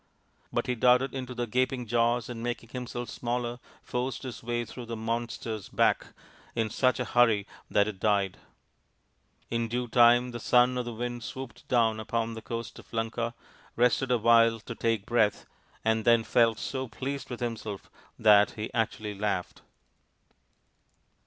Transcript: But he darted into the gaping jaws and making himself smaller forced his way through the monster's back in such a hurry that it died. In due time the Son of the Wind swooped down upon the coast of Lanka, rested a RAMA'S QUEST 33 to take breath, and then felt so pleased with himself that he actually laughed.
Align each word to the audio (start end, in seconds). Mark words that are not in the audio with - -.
But 0.51 0.65
he 0.65 0.73
darted 0.73 1.13
into 1.13 1.35
the 1.35 1.45
gaping 1.45 1.85
jaws 1.85 2.27
and 2.27 2.41
making 2.41 2.69
himself 2.69 3.07
smaller 3.07 3.59
forced 3.83 4.23
his 4.23 4.41
way 4.41 4.65
through 4.65 4.87
the 4.87 4.95
monster's 4.97 5.69
back 5.69 6.07
in 6.55 6.71
such 6.71 6.99
a 6.99 7.05
hurry 7.05 7.45
that 7.69 7.87
it 7.87 7.99
died. 7.99 8.39
In 9.51 9.67
due 9.67 9.87
time 9.87 10.31
the 10.31 10.39
Son 10.39 10.75
of 10.79 10.85
the 10.85 10.93
Wind 10.95 11.21
swooped 11.23 11.67
down 11.67 11.99
upon 11.99 12.33
the 12.33 12.41
coast 12.41 12.79
of 12.79 12.91
Lanka, 12.91 13.35
rested 13.75 14.09
a 14.09 14.17
RAMA'S 14.17 14.53
QUEST 14.53 14.65
33 14.65 14.73
to 14.75 14.81
take 14.81 15.05
breath, 15.05 15.45
and 15.85 16.03
then 16.03 16.23
felt 16.23 16.57
so 16.57 16.87
pleased 16.87 17.29
with 17.29 17.39
himself 17.39 17.91
that 18.17 18.49
he 18.57 18.73
actually 18.73 19.13
laughed. 19.13 19.61